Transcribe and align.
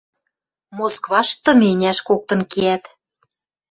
Москваш 0.77 1.29
тыменяш 1.43 1.97
коктын 2.07 2.41
кеӓт... 2.51 2.83